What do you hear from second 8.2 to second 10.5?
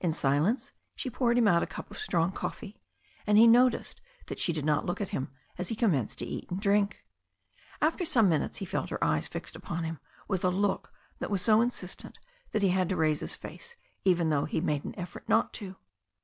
minutes he felt her eyes fixed upon him with a